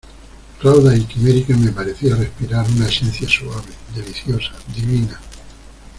[0.63, 5.19] raudas y quiméricas, me parecía respirar una esencia suave, deliciosa, divina: